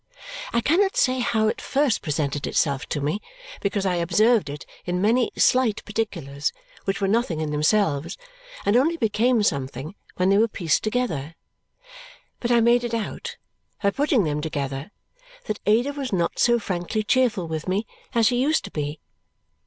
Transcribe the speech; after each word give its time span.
I 0.51 0.61
cannot 0.61 0.97
say 0.97 1.19
how 1.19 1.47
it 1.47 1.61
first 1.61 2.01
presented 2.01 2.47
itself 2.47 2.87
to 2.89 2.99
me, 3.01 3.21
because 3.61 3.85
I 3.85 3.97
observed 3.97 4.49
it 4.49 4.65
in 4.83 4.99
many 4.99 5.29
slight 5.37 5.85
particulars 5.85 6.51
which 6.85 6.99
were 6.99 7.07
nothing 7.07 7.39
in 7.39 7.51
themselves 7.51 8.17
and 8.65 8.75
only 8.75 8.97
became 8.97 9.43
something 9.43 9.93
when 10.15 10.29
they 10.29 10.39
were 10.39 10.47
pieced 10.47 10.83
together. 10.83 11.35
But 12.39 12.49
I 12.49 12.61
made 12.61 12.83
it 12.83 12.95
out, 12.95 13.37
by 13.83 13.91
putting 13.91 14.23
them 14.23 14.41
together, 14.41 14.89
that 15.45 15.59
Ada 15.67 15.93
was 15.93 16.11
not 16.11 16.39
so 16.39 16.57
frankly 16.57 17.03
cheerful 17.03 17.47
with 17.47 17.67
me 17.67 17.85
as 18.15 18.25
she 18.25 18.41
used 18.41 18.63
to 18.63 18.71
be. 18.71 18.99